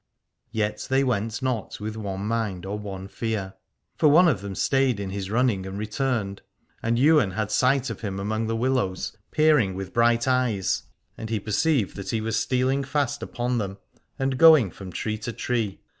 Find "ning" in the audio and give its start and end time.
5.45-5.63